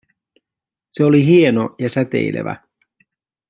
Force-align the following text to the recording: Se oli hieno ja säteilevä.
Se 0.89 1.03
oli 1.03 1.25
hieno 1.25 1.75
ja 1.79 1.89
säteilevä. 1.89 2.55